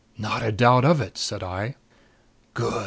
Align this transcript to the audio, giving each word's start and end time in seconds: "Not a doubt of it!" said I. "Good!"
"Not 0.17 0.41
a 0.41 0.51
doubt 0.51 0.83
of 0.83 0.99
it!" 0.99 1.15
said 1.15 1.43
I. 1.43 1.75
"Good!" 2.55 2.73